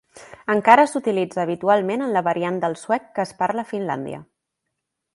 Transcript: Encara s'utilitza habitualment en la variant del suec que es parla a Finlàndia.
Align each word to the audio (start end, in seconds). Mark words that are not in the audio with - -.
Encara 0.53 0.85
s'utilitza 0.91 1.41
habitualment 1.43 2.05
en 2.05 2.15
la 2.17 2.25
variant 2.31 2.59
del 2.65 2.79
suec 2.87 3.09
que 3.19 3.27
es 3.29 3.37
parla 3.45 3.67
a 3.69 3.73
Finlàndia. 3.75 4.27